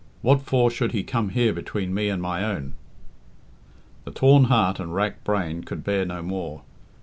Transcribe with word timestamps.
What 0.23 0.41
for 0.41 0.71
should 0.71 0.93
he 0.93 1.03
come 1.03 1.29
here 1.29 1.53
between 1.53 1.93
me 1.93 2.09
and 2.09 2.19
my 2.19 2.43
own?" 2.43 2.73
The 4.03 4.09
torn 4.09 4.45
heart 4.45 4.79
and 4.79 4.95
racked 4.95 5.23
brain 5.23 5.63
could 5.63 5.83
bear 5.83 6.05
no 6.05 6.23
more. 6.23 6.63